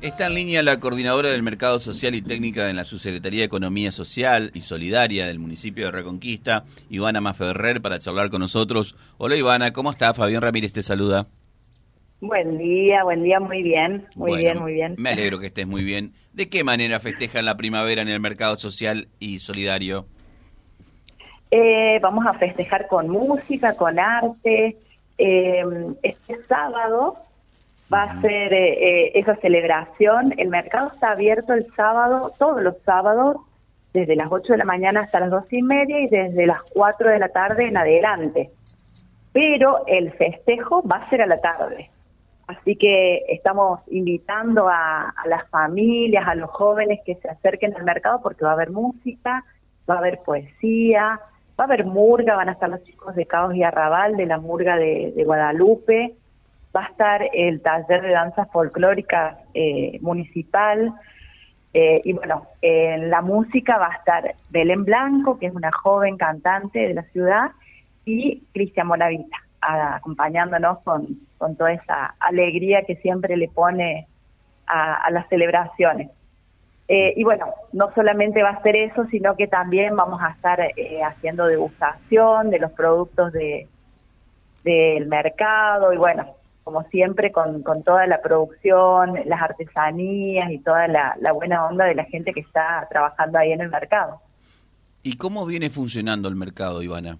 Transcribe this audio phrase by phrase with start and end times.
[0.00, 3.90] Está en línea la coordinadora del Mercado Social y Técnica en la Subsecretaría de Economía
[3.90, 8.96] Social y Solidaria del municipio de Reconquista, Ivana Maferrer, para charlar con nosotros.
[9.18, 10.14] Hola Ivana, ¿cómo está?
[10.14, 11.26] Fabián Ramírez te saluda.
[12.20, 14.94] Buen día, buen día, muy bien, muy bien, muy bien.
[14.98, 16.12] Me alegro que estés muy bien.
[16.32, 20.06] ¿De qué manera festejan la primavera en el Mercado Social y Solidario?
[21.50, 24.76] Eh, vamos a festejar con música, con arte.
[25.18, 25.64] Eh,
[26.04, 27.16] este sábado
[27.92, 30.34] va a ser eh, eh, esa celebración.
[30.36, 33.36] El mercado está abierto el sábado, todos los sábados,
[33.92, 37.10] desde las 8 de la mañana hasta las 2 y media y desde las 4
[37.10, 38.50] de la tarde en adelante.
[39.32, 41.90] Pero el festejo va a ser a la tarde.
[42.46, 47.84] Así que estamos invitando a, a las familias, a los jóvenes que se acerquen al
[47.84, 49.44] mercado porque va a haber música,
[49.88, 51.20] va a haber poesía,
[51.58, 54.38] va a haber murga, van a estar los chicos de Caos y Arrabal de la
[54.38, 56.14] murga de, de Guadalupe,
[56.74, 60.94] va a estar el taller de danza folclórica eh, municipal.
[61.74, 66.16] Eh, y bueno, en la música va a estar Belén Blanco, que es una joven
[66.16, 67.50] cantante de la ciudad,
[68.04, 74.06] y Cristian Monavita, acompañándonos con, con toda esa alegría que siempre le pone
[74.66, 76.10] a, las celebraciones.
[76.88, 80.58] Eh, y bueno, no solamente va a ser eso, sino que también vamos a estar
[81.04, 83.68] haciendo degustación de los productos de
[84.64, 86.26] del mercado y bueno,
[86.68, 91.94] como siempre, con, con toda la producción, las artesanías y toda la, buena onda de
[91.94, 94.20] la gente que está trabajando ahí en el mercado.
[95.02, 97.16] ¿Y cómo viene funcionando el mercado, Ivana?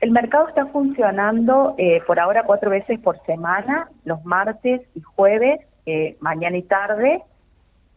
[0.00, 5.60] El mercado está funcionando eh, por ahora cuatro veces por semana, los martes y jueves,
[5.84, 7.22] eh, mañana y tarde,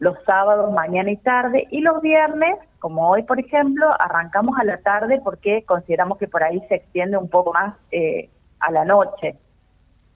[0.00, 4.82] los sábados, mañana y tarde, y los viernes, como hoy, por ejemplo, arrancamos a la
[4.82, 8.28] tarde porque consideramos que por ahí se extiende un poco más eh,
[8.60, 9.38] a la noche.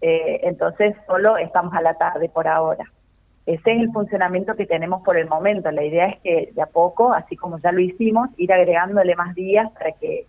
[0.03, 2.85] Eh, entonces solo estamos a la tarde por ahora.
[3.47, 5.71] Ese es el funcionamiento que tenemos por el momento.
[5.71, 9.35] La idea es que de a poco, así como ya lo hicimos, ir agregándole más
[9.35, 10.27] días para que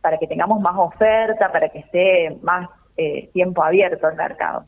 [0.00, 2.68] para que tengamos más oferta, para que esté más
[2.98, 4.66] eh, tiempo abierto el mercado.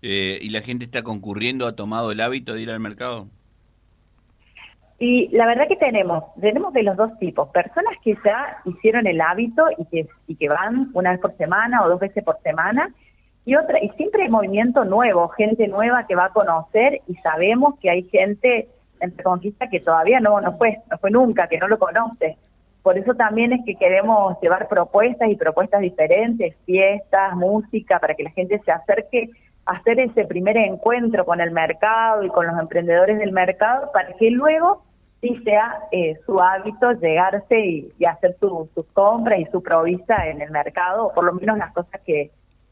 [0.00, 3.26] Eh, ¿Y la gente está concurriendo, ha tomado el hábito de ir al mercado?
[5.06, 9.20] Y la verdad que tenemos, tenemos de los dos tipos, personas que ya hicieron el
[9.20, 12.88] hábito y que, y que van una vez por semana o dos veces por semana,
[13.44, 17.78] y otra, y siempre hay movimiento nuevo, gente nueva que va a conocer y sabemos
[17.80, 18.70] que hay gente
[19.00, 22.38] en Reconquista que todavía no, no fue, no fue nunca, que no lo conoce.
[22.82, 28.22] Por eso también es que queremos llevar propuestas y propuestas diferentes, fiestas, música, para que
[28.22, 29.28] la gente se acerque
[29.66, 34.14] a hacer ese primer encuentro con el mercado y con los emprendedores del mercado, para
[34.14, 34.82] que luego
[35.24, 40.50] sí sea eh, su hábito llegarse y, hacer sus compras y su provista en el
[40.50, 42.30] mercado, o por lo menos las cosas que,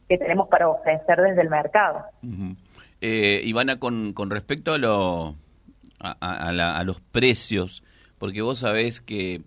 [0.08, 2.04] tenemos para ofrecer desde el mercado.
[3.00, 5.36] eh, Ivana, con, con respecto a, lo,
[6.00, 7.82] a, los precios,
[8.18, 9.40] porque vos sabés que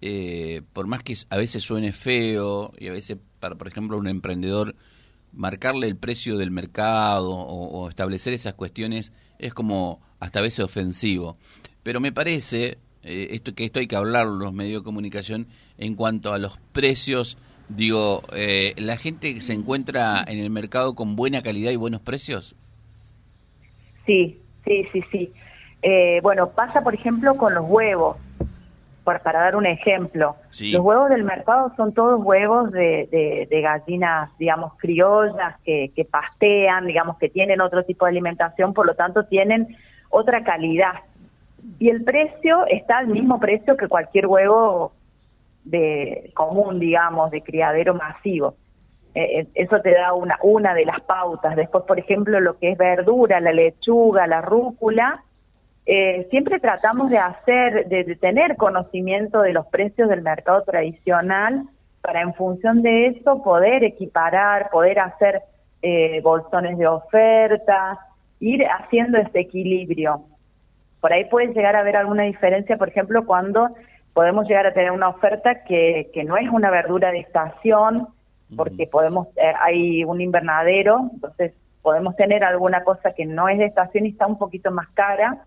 [0.00, 4.08] eh, por más que a veces suene feo y a veces, para, por ejemplo, un
[4.08, 4.76] emprendedor,
[5.32, 11.36] marcarle el precio del mercado o, establecer esas cuestiones es como hasta a veces ofensivo.
[11.82, 15.48] Pero me parece, eh, esto que esto hay que hablarlo los medios de comunicación,
[15.78, 17.38] en cuanto a los precios,
[17.68, 22.54] digo, eh, ¿la gente se encuentra en el mercado con buena calidad y buenos precios?
[24.06, 25.32] Sí, sí, sí, sí.
[25.82, 28.16] Eh, bueno, pasa por ejemplo con los huevos,
[29.04, 30.36] para, dar un ejemplo.
[30.60, 36.86] Los huevos del mercado son todos huevos de, de, gallinas, digamos, criollas, que, que pastean,
[36.86, 39.76] digamos, que tienen otro tipo de alimentación, por lo tanto tienen
[40.10, 40.94] otra calidad
[41.78, 44.92] y el precio está al mismo precio que cualquier huevo
[45.64, 48.56] de común, digamos, de criadero masivo.
[49.14, 51.54] Eh, eh, eso te da una, una de las pautas.
[51.54, 55.22] Después, por ejemplo, lo que es verdura, la lechuga, la rúcula,
[55.86, 61.64] eh, siempre tratamos de hacer, de, tener conocimiento de los precios del mercado tradicional
[62.00, 65.42] para en función de eso poder equiparar, poder hacer
[66.22, 67.98] bolsones de oferta,
[68.38, 70.22] ir haciendo este equilibrio.
[71.00, 73.70] Por ahí puede llegar a haber alguna diferencia, por ejemplo, cuando
[74.14, 78.08] podemos llegar a tener una oferta que, que no es una verdura de estación,
[78.56, 83.66] porque podemos eh, hay un invernadero, entonces podemos tener alguna cosa que no es de
[83.66, 85.44] estación y está un poquito más cara,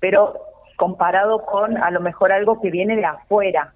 [0.00, 0.34] pero
[0.76, 3.72] comparado con a lo mejor algo que viene de afuera,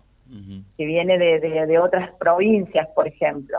[0.76, 3.58] que viene de, de, otras provincias, por ejemplo.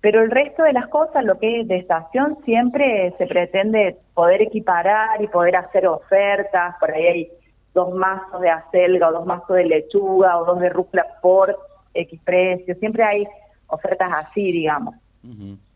[0.00, 4.40] Pero el resto de las cosas, lo que es de estación, siempre se pretende poder
[4.40, 6.76] equiparar y poder hacer ofertas.
[6.80, 7.28] Por ahí hay
[7.74, 11.58] dos mazos de acelga o dos mazos de lechuga o dos de rúcula por
[11.92, 12.74] X precio.
[12.76, 13.26] Siempre hay
[13.66, 14.94] ofertas así, digamos.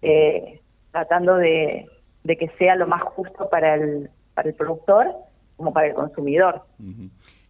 [0.01, 0.61] Eh,
[0.93, 1.87] tratando de,
[2.25, 5.13] de que sea lo más justo para el, para el productor
[5.61, 6.63] como para el consumidor.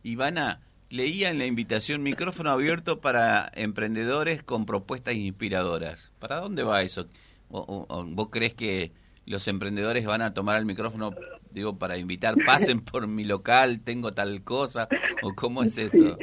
[0.03, 0.59] Ivana,
[0.89, 6.13] leía en la invitación micrófono abierto para emprendedores con propuestas inspiradoras.
[6.19, 7.07] ¿Para dónde va eso?
[7.49, 8.91] vos crees que
[9.27, 11.13] los emprendedores van a tomar el micrófono,
[11.53, 14.89] digo, para invitar, pasen por mi local, tengo tal cosa,
[15.23, 16.19] o cómo es eso?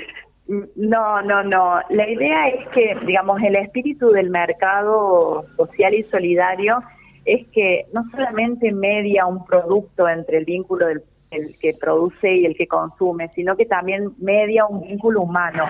[0.75, 1.79] No, no, no.
[1.89, 6.81] La idea es que, digamos, el espíritu del mercado social y solidario
[7.23, 12.45] es que no solamente media un producto entre el vínculo del el que produce y
[12.45, 15.65] el que consume, sino que también media un vínculo humano.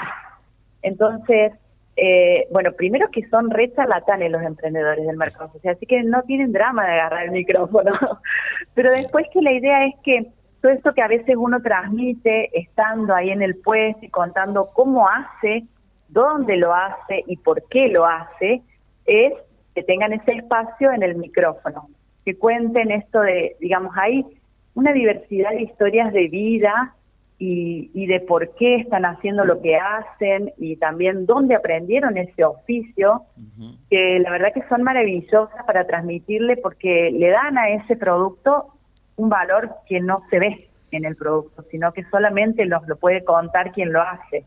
[0.81, 1.53] Entonces,
[1.95, 6.21] eh, bueno, primero que son re charlatanes los emprendedores del mercado social, así que no
[6.23, 7.91] tienen drama de agarrar el micrófono.
[8.75, 10.27] Pero después que la idea es que
[10.61, 15.07] todo esto que a veces uno transmite estando ahí en el puesto y contando cómo
[15.07, 15.63] hace,
[16.07, 18.61] dónde lo hace y por qué lo hace,
[19.05, 19.33] es
[19.73, 21.89] que tengan ese espacio en el micrófono,
[22.25, 24.25] que cuenten esto de, digamos, hay
[24.77, 26.93] una diversidad de historias de vida
[27.39, 33.23] y, de por qué están haciendo lo que hacen y también dónde aprendieron ese oficio,
[33.89, 38.67] que la verdad que son maravillosas para transmitirle porque le dan a ese producto
[39.15, 43.23] un valor que no se ve en el producto, sino que solamente nos lo puede
[43.23, 44.45] contar quien lo hace.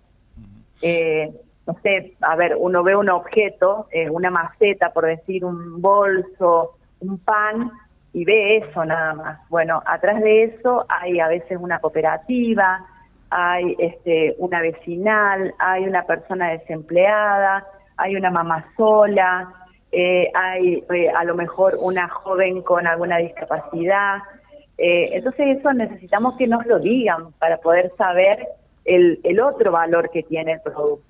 [0.80, 1.28] eh,
[1.66, 6.76] no sé, a ver, uno ve un objeto, eh, una maceta, por decir, un bolso,
[7.00, 7.72] un pan,
[8.12, 9.48] y ve eso nada más.
[9.48, 12.84] Bueno, atrás de eso hay a veces una cooperativa,
[13.30, 17.64] hay este, una vecinal, hay una persona desempleada,
[17.96, 19.52] hay una mamá sola,
[19.92, 24.18] eh, hay eh, a lo mejor una joven con alguna discapacidad.
[24.78, 28.48] Eh, entonces eso necesitamos que nos lo digan para poder saber
[28.84, 31.04] el, el otro valor que tiene el producto.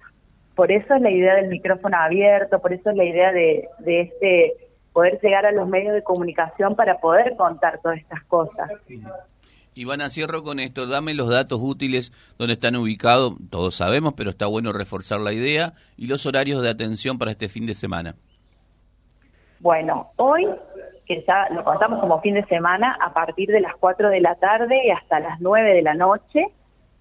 [0.55, 4.01] Por eso es la idea del micrófono abierto, por eso es la idea de, de
[4.03, 4.55] este
[4.93, 8.71] poder llegar a los medios de comunicación para poder contar todas estas cosas.
[9.75, 10.87] Ivana, cierro con esto.
[10.87, 13.35] Dame los datos útiles donde están ubicados.
[13.51, 15.75] Todos sabemos, pero está bueno reforzar la idea.
[15.97, 18.15] Y los horarios de atención para este fin de semana.
[19.61, 20.47] Bueno, hoy,
[21.07, 24.35] que ya lo contamos como fin de semana, a partir de las 4 de la
[24.37, 26.47] tarde y hasta las 9 de la noche.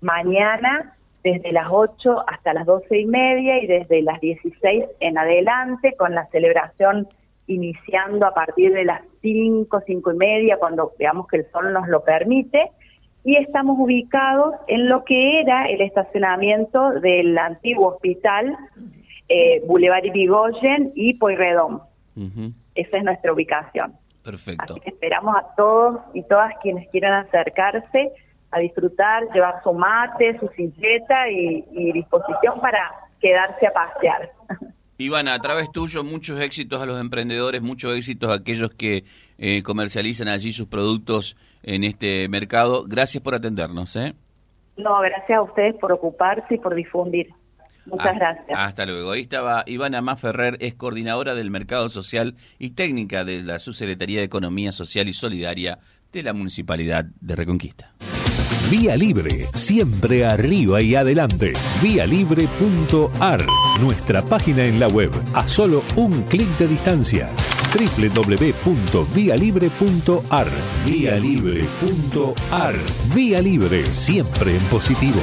[0.01, 5.95] Mañana, desde las 8 hasta las 12 y media y desde las 16 en adelante,
[5.97, 7.07] con la celebración
[7.49, 11.87] iniciando a partir de las 5, 5 y media, cuando veamos que el sol nos
[11.87, 12.71] lo permite,
[13.23, 18.57] y estamos ubicados en lo que era el estacionamiento del antiguo hospital
[19.27, 21.81] eh, Boulevard Irigoyen y Poirredón.
[22.75, 23.93] Esa es nuestra ubicación.
[24.23, 24.73] Perfecto.
[24.73, 28.11] Así que esperamos a todos y todas quienes quieran acercarse
[28.51, 32.91] a disfrutar, llevar su mate, su silleta y, y disposición para
[33.21, 34.31] quedarse a pasear.
[35.01, 39.05] Ivana, a través tuyo muchos éxitos a los emprendedores, muchos éxitos a aquellos que
[39.37, 42.83] eh, comercializan allí sus productos en este mercado.
[42.85, 43.95] Gracias por atendernos.
[43.95, 44.13] ¿eh?
[44.75, 47.29] No, gracias a ustedes por ocuparse y por difundir.
[47.85, 48.45] Muchas gracias.
[48.53, 49.11] Hasta luego.
[49.11, 54.25] Ahí estaba Ivana Maferrer, es coordinadora del Mercado Social y técnica de la Subsecretaría de
[54.25, 55.79] Economía Social y Solidaria
[56.11, 57.93] de la Municipalidad de Reconquista.
[58.69, 61.53] Vía Libre, siempre arriba y adelante.
[61.81, 63.43] Vialibre.ar,
[63.81, 67.31] nuestra página en la web, a solo un clic de distancia.
[67.73, 70.47] www.vialibre.ar,
[70.85, 72.75] vialibre.ar.
[73.15, 75.19] Vía Libre, siempre en positivo.